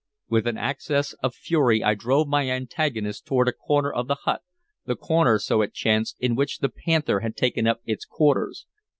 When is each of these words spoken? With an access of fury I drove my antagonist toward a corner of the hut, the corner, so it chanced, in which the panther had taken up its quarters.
With 0.29 0.47
an 0.47 0.57
access 0.57 1.13
of 1.21 1.35
fury 1.35 1.83
I 1.83 1.93
drove 1.93 2.27
my 2.27 2.49
antagonist 2.49 3.23
toward 3.27 3.47
a 3.47 3.53
corner 3.53 3.93
of 3.93 4.07
the 4.07 4.15
hut, 4.15 4.41
the 4.87 4.95
corner, 4.95 5.37
so 5.37 5.61
it 5.61 5.75
chanced, 5.75 6.15
in 6.19 6.33
which 6.33 6.57
the 6.57 6.69
panther 6.69 7.19
had 7.19 7.35
taken 7.37 7.67
up 7.67 7.81
its 7.85 8.03
quarters. 8.05 8.65